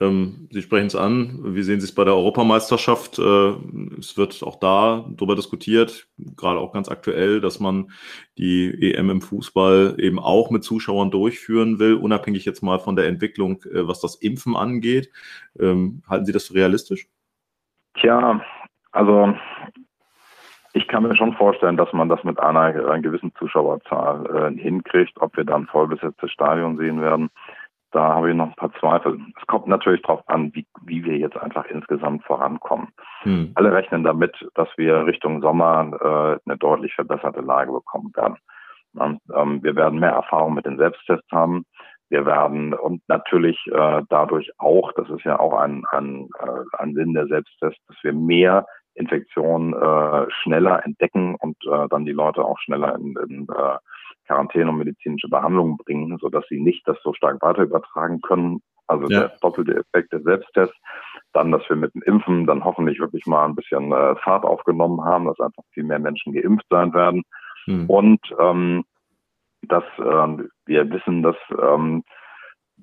[0.02, 1.40] ähm, Sie sprechen es an.
[1.56, 3.18] Wie sehen Sie es bei der Europameisterschaft?
[3.18, 3.54] Äh,
[3.98, 7.92] es wird auch da darüber diskutiert, gerade auch ganz aktuell, dass man
[8.38, 13.08] die EM im Fußball eben auch mit Zuschauern durchführen will, unabhängig jetzt mal von der
[13.08, 15.10] Entwicklung, äh, was das Impfen angeht.
[15.58, 17.08] Ähm, halten Sie das für realistisch?
[17.94, 18.42] Tja,
[18.92, 19.34] also
[20.76, 25.14] ich kann mir schon vorstellen, dass man das mit einer, einer gewissen Zuschauerzahl äh, hinkriegt.
[25.22, 27.30] Ob wir dann vollbesetztes Stadion sehen werden,
[27.92, 29.18] da habe ich noch ein paar Zweifel.
[29.40, 32.90] Es kommt natürlich darauf an, wie, wie wir jetzt einfach insgesamt vorankommen.
[33.22, 33.54] Hm.
[33.56, 35.92] Alle rechnen damit, dass wir Richtung Sommer
[36.46, 38.36] äh, eine deutlich verbesserte Lage bekommen werden.
[38.96, 41.64] Und, ähm, wir werden mehr Erfahrung mit den Selbsttests haben.
[42.10, 46.94] Wir werden und natürlich äh, dadurch auch, das ist ja auch ein, ein, äh, ein
[46.96, 52.44] Sinn der Selbsttests, dass wir mehr Infektionen äh, schneller entdecken und äh, dann die Leute
[52.44, 53.78] auch schneller in, in äh,
[54.26, 58.62] Quarantäne und medizinische Behandlung bringen, so dass sie nicht das so stark weiter übertragen können.
[58.88, 59.22] Also ja.
[59.22, 60.74] der doppelte Effekt der Selbsttest.
[61.34, 65.04] Dann, dass wir mit dem Impfen dann hoffentlich wirklich mal ein bisschen äh, Fahrt aufgenommen
[65.04, 67.24] haben, dass einfach viel mehr Menschen geimpft sein werden.
[67.66, 67.90] Hm.
[67.90, 68.84] Und ähm,
[69.64, 72.04] dass äh, wir wissen, dass ähm,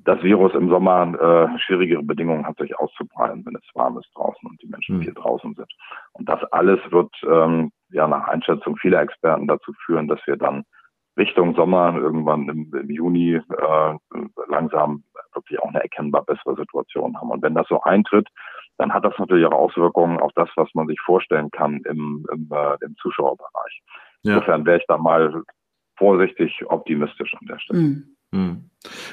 [0.04, 4.48] das Virus im Sommer äh, schwierigere Bedingungen hat, sich auszubreiten, wenn es warm ist draußen
[4.48, 5.02] und die Menschen mhm.
[5.02, 5.72] viel draußen sind.
[6.12, 10.64] Und das alles wird ähm, ja nach Einschätzung vieler Experten dazu führen, dass wir dann
[11.16, 13.94] Richtung Sommer irgendwann im, im Juni äh,
[14.48, 17.30] langsam wirklich auch eine erkennbar bessere Situation haben.
[17.30, 18.28] Und wenn das so eintritt,
[18.78, 22.48] dann hat das natürlich auch Auswirkungen auf das, was man sich vorstellen kann im, im,
[22.50, 23.82] äh, im Zuschauerbereich.
[24.22, 24.34] Ja.
[24.34, 25.42] Insofern wäre ich da mal
[25.96, 27.80] vorsichtig optimistisch an der Stelle.
[27.80, 28.11] Mhm.
[28.32, 28.64] Hm.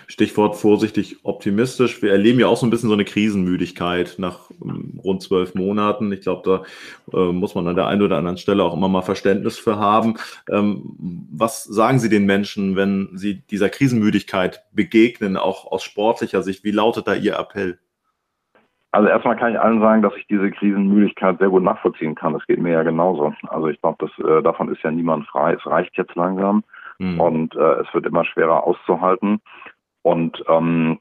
[0.07, 2.01] Stichwort vorsichtig optimistisch.
[2.01, 6.11] Wir erleben ja auch so ein bisschen so eine Krisenmüdigkeit nach um, rund zwölf Monaten.
[6.11, 6.63] Ich glaube,
[7.11, 9.77] da äh, muss man an der einen oder anderen Stelle auch immer mal Verständnis für
[9.77, 10.15] haben.
[10.49, 10.95] Ähm,
[11.31, 16.63] was sagen Sie den Menschen, wenn Sie dieser Krisenmüdigkeit begegnen, auch aus sportlicher Sicht?
[16.63, 17.77] Wie lautet da Ihr Appell?
[18.91, 22.33] Also erstmal kann ich allen sagen, dass ich diese Krisenmüdigkeit sehr gut nachvollziehen kann.
[22.33, 23.33] Das geht mir ja genauso.
[23.49, 25.53] Also ich glaube, äh, davon ist ja niemand frei.
[25.53, 26.63] Es reicht jetzt langsam
[26.99, 27.19] mhm.
[27.19, 29.41] und äh, es wird immer schwerer auszuhalten.
[30.01, 30.99] Und ähm,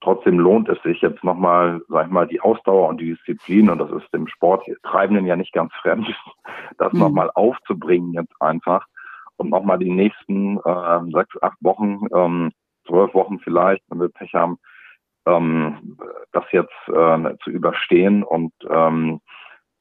[0.00, 3.78] trotzdem lohnt es sich jetzt nochmal, sag ich mal, die Ausdauer und die Disziplin, und
[3.78, 6.08] das ist dem Sport Treibenden ja nicht ganz fremd,
[6.78, 7.00] das mhm.
[7.00, 8.86] nochmal aufzubringen jetzt einfach
[9.36, 12.52] und nochmal die nächsten äh, sechs, acht Wochen, ähm,
[12.86, 14.58] zwölf Wochen vielleicht, wenn wir Pech haben,
[15.26, 15.96] ähm,
[16.32, 19.20] das jetzt äh, zu überstehen und ähm,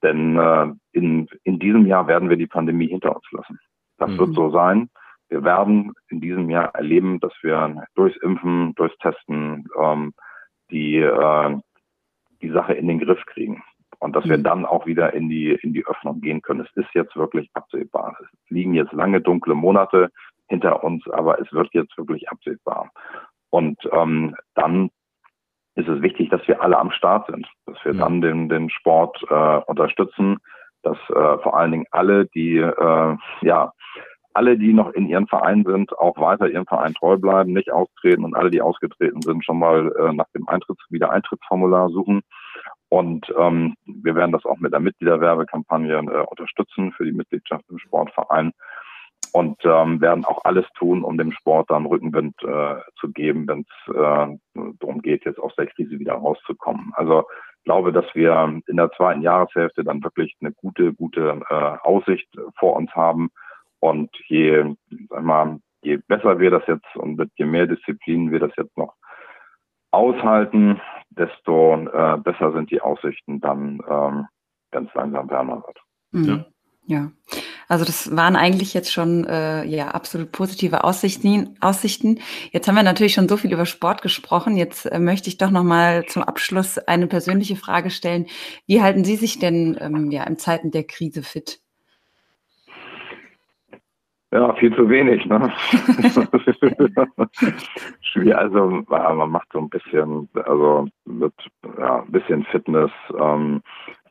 [0.03, 3.59] denn äh, in, in diesem Jahr werden wir die Pandemie hinter uns lassen.
[3.97, 4.17] Das mhm.
[4.17, 4.89] wird so sein.
[5.31, 10.13] Wir werden in diesem Jahr erleben, dass wir durchs Impfen, durchs Testen ähm,
[10.69, 11.57] die, äh,
[12.41, 13.63] die Sache in den Griff kriegen.
[13.99, 14.29] Und dass mhm.
[14.29, 16.59] wir dann auch wieder in die, in die Öffnung gehen können.
[16.59, 18.17] Es ist jetzt wirklich absehbar.
[18.19, 20.09] Es liegen jetzt lange dunkle Monate
[20.49, 22.91] hinter uns, aber es wird jetzt wirklich absehbar.
[23.51, 24.89] Und ähm, dann
[25.75, 27.99] ist es wichtig, dass wir alle am Start sind, dass wir ja.
[27.99, 30.39] dann den, den Sport äh, unterstützen,
[30.83, 33.71] dass äh, vor allen Dingen alle, die äh, ja
[34.33, 38.23] alle, die noch in ihren Verein sind, auch weiter ihrem Verein treu bleiben, nicht austreten
[38.23, 42.21] und alle, die ausgetreten sind, schon mal äh, nach dem Eintritts Wiedereintrittsformular suchen.
[42.89, 47.79] Und ähm, wir werden das auch mit der Mitgliederwerbekampagne äh, unterstützen für die Mitgliedschaft im
[47.79, 48.51] Sportverein
[49.33, 53.61] und ähm, werden auch alles tun, um dem Sport dann Rückenwind äh, zu geben, wenn
[53.61, 54.37] es äh,
[54.79, 56.91] darum geht, jetzt aus der Krise wieder rauszukommen.
[56.95, 57.23] Also
[57.59, 62.27] ich glaube, dass wir in der zweiten Jahreshälfte dann wirklich eine gute, gute äh, Aussicht
[62.57, 63.29] vor uns haben
[63.81, 64.75] und je,
[65.09, 68.77] sag mal, je besser wir das jetzt und mit je mehr Disziplinen wir das jetzt
[68.77, 68.93] noch
[69.91, 74.27] aushalten, desto äh, besser sind die Aussichten dann, ähm,
[74.71, 75.79] wenn es langsam wärmer wird.
[76.11, 76.45] Mhm.
[76.85, 76.97] Ja.
[76.97, 77.11] ja.
[77.67, 82.19] Also das waren eigentlich jetzt schon äh, ja absolut positive Aussichten, Aussichten.
[82.51, 84.57] Jetzt haben wir natürlich schon so viel über Sport gesprochen.
[84.57, 88.27] Jetzt äh, möchte ich doch noch mal zum Abschluss eine persönliche Frage stellen.
[88.67, 91.60] Wie halten Sie sich denn ähm, ja in Zeiten der Krise fit?
[94.33, 95.25] Ja, viel zu wenig.
[95.25, 95.51] Ne?
[98.01, 101.33] Schwierig, also man macht so ein bisschen, also mit
[101.77, 103.61] ja, ein bisschen Fitness ähm,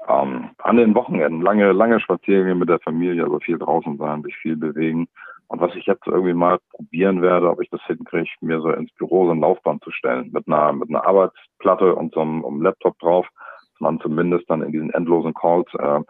[0.08, 4.36] ähm, an den Wochenenden, lange, lange Spaziergänge mit der Familie, also viel draußen sein, sich
[4.36, 5.08] viel bewegen.
[5.48, 8.92] Und was ich jetzt irgendwie mal probieren werde, ob ich das hinkriege, mir so ins
[8.92, 12.62] Büro so ein Laufband zu stellen mit einer mit einer Arbeitsplatte und so einem, einem
[12.62, 13.26] Laptop drauf,
[13.72, 16.00] dass man zumindest dann in diesen endlosen Calls äh,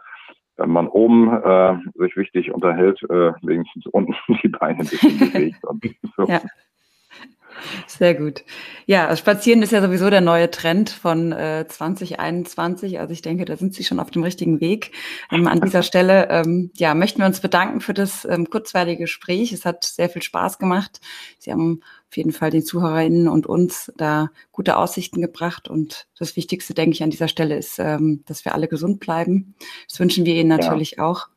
[0.61, 5.63] wenn man oben äh, sich wichtig unterhält, äh, wenigstens unten die Beine ein bisschen bewegt.
[5.65, 5.83] Und
[6.15, 6.27] so.
[6.27, 6.41] Ja.
[7.85, 8.43] Sehr gut.
[8.85, 12.99] Ja, Spazieren ist ja sowieso der neue Trend von äh, 2021.
[12.99, 14.91] Also ich denke, da sind Sie schon auf dem richtigen Weg.
[15.31, 19.51] Ähm, an dieser Stelle ähm, ja, möchten wir uns bedanken für das ähm, kurzweilige Gespräch.
[19.51, 21.01] Es hat sehr viel Spaß gemacht.
[21.37, 25.69] Sie haben auf jeden Fall den ZuhörerInnen und uns da gute Aussichten gebracht.
[25.69, 29.55] Und das Wichtigste, denke ich, an dieser Stelle ist, ähm, dass wir alle gesund bleiben.
[29.87, 31.05] Das wünschen wir Ihnen natürlich ja.
[31.05, 31.27] auch.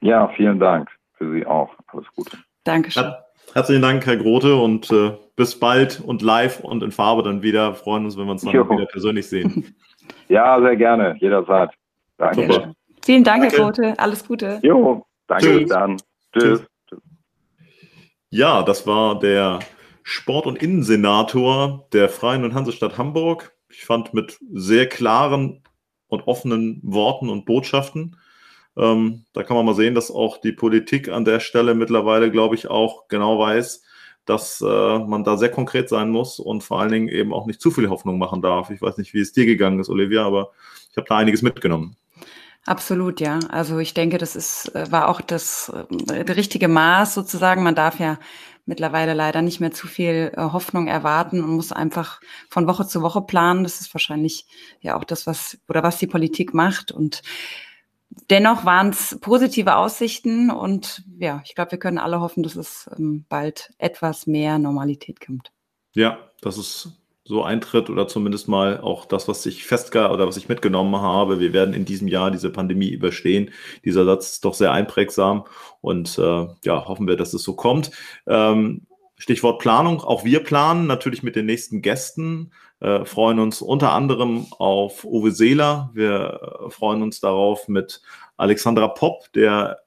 [0.00, 0.88] Ja, vielen Dank.
[1.12, 1.70] Für Sie auch.
[1.88, 2.38] Alles Gute.
[2.64, 3.12] Dankeschön.
[3.52, 7.74] Herzlichen Dank, Herr Grote, und äh, bis bald und live und in Farbe dann wieder.
[7.74, 8.68] Freuen uns, wenn wir uns dann jo.
[8.68, 9.74] wieder persönlich sehen.
[10.28, 11.70] Ja, sehr gerne, jederzeit.
[12.18, 12.42] Danke.
[12.42, 12.74] Super.
[13.02, 13.56] Vielen Dank, danke.
[13.56, 13.98] Herr Grote.
[13.98, 14.60] Alles Gute.
[14.62, 15.68] Jo, danke, Tschüss.
[15.70, 15.96] dann.
[15.96, 16.60] Tschüss.
[16.60, 16.66] Tschüss.
[18.36, 19.60] Ja, das war der
[20.02, 23.54] Sport- und Innensenator der Freien und Hansestadt Hamburg.
[23.68, 25.62] Ich fand mit sehr klaren
[26.08, 28.16] und offenen Worten und Botschaften.
[28.76, 32.56] Ähm, da kann man mal sehen, dass auch die Politik an der Stelle mittlerweile, glaube
[32.56, 33.84] ich, auch genau weiß,
[34.24, 37.60] dass äh, man da sehr konkret sein muss und vor allen Dingen eben auch nicht
[37.60, 38.68] zu viel Hoffnung machen darf.
[38.70, 40.50] Ich weiß nicht, wie es dir gegangen ist, Olivia, aber
[40.90, 41.96] ich habe da einiges mitgenommen.
[42.66, 43.40] Absolut, ja.
[43.50, 47.62] Also ich denke, das ist, äh, war auch das äh, richtige Maß sozusagen.
[47.62, 48.18] Man darf ja
[48.66, 53.02] mittlerweile leider nicht mehr zu viel äh, Hoffnung erwarten und muss einfach von Woche zu
[53.02, 53.64] Woche planen.
[53.64, 54.46] Das ist wahrscheinlich
[54.80, 56.90] ja auch das, was oder was die Politik macht.
[56.90, 57.22] Und
[58.30, 62.88] dennoch waren es positive Aussichten und ja, ich glaube, wir können alle hoffen, dass es
[62.96, 65.52] ähm, bald etwas mehr Normalität kommt.
[65.94, 66.88] Ja, das ist
[67.24, 71.40] so eintritt oder zumindest mal auch das, was ich festge oder was ich mitgenommen habe.
[71.40, 73.50] Wir werden in diesem Jahr diese Pandemie überstehen.
[73.84, 75.44] Dieser Satz ist doch sehr einprägsam
[75.80, 77.90] und äh, ja, hoffen wir, dass es so kommt.
[78.26, 78.82] Ähm,
[79.16, 80.00] Stichwort Planung.
[80.00, 85.30] Auch wir planen natürlich mit den nächsten Gästen, äh, freuen uns unter anderem auf Uwe
[85.30, 85.90] Seeler.
[85.94, 88.02] Wir äh, freuen uns darauf mit
[88.36, 89.83] Alexandra Popp, der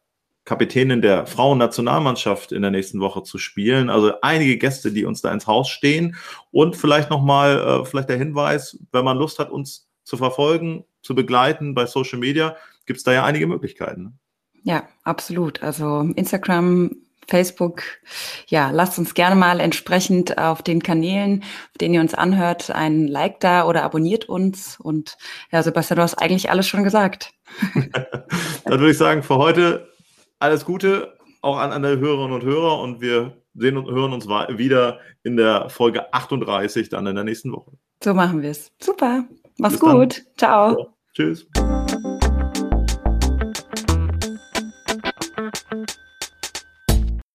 [0.48, 3.90] Kapitänin der Frauennationalmannschaft in der nächsten Woche zu spielen.
[3.90, 6.16] Also einige Gäste, die uns da ins Haus stehen.
[6.52, 11.16] Und vielleicht nochmal, äh, vielleicht der Hinweis, wenn man Lust hat, uns zu verfolgen, zu
[11.16, 14.04] begleiten bei Social Media, gibt es da ja einige Möglichkeiten.
[14.04, 14.14] Ne?
[14.64, 15.62] Ja, absolut.
[15.64, 16.96] Also Instagram,
[17.28, 17.84] Facebook,
[18.48, 23.10] ja, lasst uns gerne mal entsprechend auf den Kanälen, auf denen ihr uns anhört, ein
[23.10, 24.80] Like da oder abonniert uns.
[24.80, 25.18] Und
[25.52, 27.34] ja, Sebastian, du hast eigentlich alles schon gesagt.
[27.74, 29.90] Dann würde ich sagen, für heute
[30.40, 35.00] alles Gute auch an alle Hörerinnen und Hörer und wir sehen und hören uns wieder
[35.24, 37.72] in der Folge 38 dann in der nächsten Woche.
[38.04, 38.72] So machen wir es.
[38.82, 39.26] Super.
[39.58, 40.24] Mach's Bis gut.
[40.38, 40.78] Ciao.
[40.78, 40.86] Ja.
[41.14, 41.48] Tschüss.